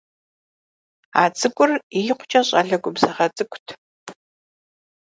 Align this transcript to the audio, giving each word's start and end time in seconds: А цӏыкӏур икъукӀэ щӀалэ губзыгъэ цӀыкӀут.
А 1.21 1.23
цӏыкӏур 1.37 1.71
икъукӀэ 1.99 2.41
щӀалэ 2.47 2.77
губзыгъэ 2.83 3.27
цӀыкӀут. 3.35 3.67